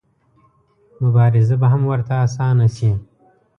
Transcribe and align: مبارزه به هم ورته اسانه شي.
مبارزه 1.01 1.55
به 1.59 1.67
هم 1.71 1.81
ورته 1.91 2.13
اسانه 2.25 2.67
شي. 2.75 2.91